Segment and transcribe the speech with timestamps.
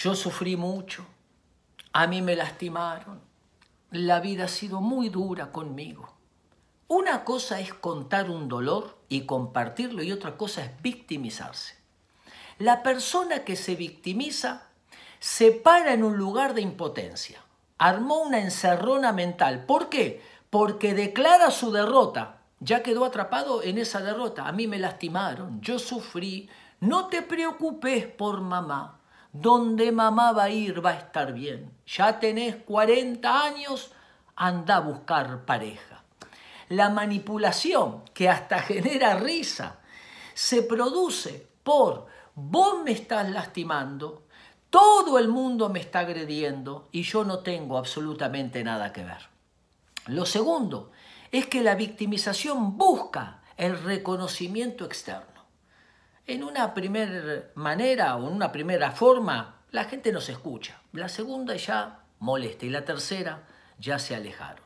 [0.00, 1.04] Yo sufrí mucho,
[1.92, 3.20] a mí me lastimaron,
[3.90, 6.14] la vida ha sido muy dura conmigo.
[6.88, 11.74] Una cosa es contar un dolor y compartirlo y otra cosa es victimizarse.
[12.58, 14.68] La persona que se victimiza
[15.18, 17.42] se para en un lugar de impotencia.
[17.76, 19.66] Armó una encerrona mental.
[19.66, 20.22] ¿Por qué?
[20.48, 22.38] Porque declara su derrota.
[22.60, 24.48] Ya quedó atrapado en esa derrota.
[24.48, 26.48] A mí me lastimaron, yo sufrí.
[26.80, 28.99] No te preocupes por mamá.
[29.32, 31.70] Donde mamá va a ir va a estar bien.
[31.86, 33.92] Ya tenés 40 años,
[34.36, 36.02] anda a buscar pareja.
[36.68, 39.78] La manipulación, que hasta genera risa,
[40.34, 44.24] se produce por vos me estás lastimando,
[44.70, 49.28] todo el mundo me está agrediendo y yo no tengo absolutamente nada que ver.
[50.06, 50.92] Lo segundo
[51.32, 55.39] es que la victimización busca el reconocimiento externo.
[56.26, 60.80] En una primera manera o en una primera forma, la gente nos escucha.
[60.92, 63.46] La segunda ya molesta y la tercera
[63.78, 64.64] ya se alejaron.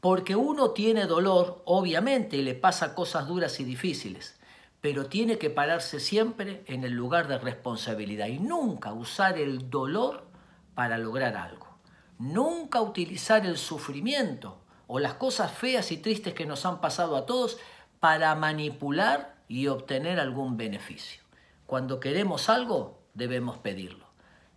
[0.00, 4.38] Porque uno tiene dolor, obviamente, y le pasa cosas duras y difíciles,
[4.80, 10.26] pero tiene que pararse siempre en el lugar de responsabilidad y nunca usar el dolor
[10.74, 11.78] para lograr algo.
[12.18, 17.26] Nunca utilizar el sufrimiento o las cosas feas y tristes que nos han pasado a
[17.26, 17.58] todos
[18.00, 21.22] para manipular y obtener algún beneficio.
[21.66, 24.06] Cuando queremos algo, debemos pedirlo.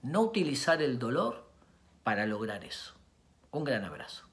[0.02, 1.50] No utilizar el dolor
[2.04, 2.94] para lograr eso.
[3.52, 4.27] Un gran abrazo.